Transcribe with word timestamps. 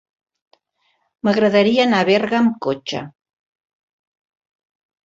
M'agradaria 1.27 1.83
anar 1.85 2.01
a 2.05 2.09
Berga 2.11 2.41
amb 2.41 2.59
cotxe. 2.69 3.07